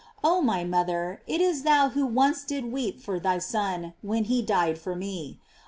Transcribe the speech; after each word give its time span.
Oh 0.23 0.41
my 0.41 0.63
mother, 0.63 1.21
it 1.27 1.41
is 1.41 1.61
thou 1.61 1.89
who 1.89 2.07
once 2.07 2.43
did 2.43 2.71
weep 2.71 2.99
for 2.99 3.19
thy 3.19 3.37
Son 3.37 3.93
when 4.01 4.23
lie 4.27 4.41
died 4.41 4.79
for 4.79 4.95
me. 4.95 5.37